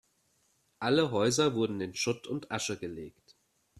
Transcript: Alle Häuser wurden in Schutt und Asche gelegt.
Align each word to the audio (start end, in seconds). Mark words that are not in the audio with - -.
Alle 0.79 1.11
Häuser 1.11 1.53
wurden 1.53 1.79
in 1.79 1.93
Schutt 1.93 2.25
und 2.25 2.49
Asche 2.51 2.75
gelegt. 2.75 3.37